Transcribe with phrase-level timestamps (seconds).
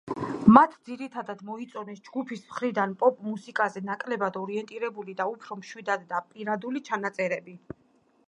[0.57, 7.55] მათ ძირითადად მოიწონეს ჯგუფის მხრიდან პოპ-მუსიკაზე ნაკლებად ორიენტირებული და უფრო მშვიდად და პირადული ჩანაწერი.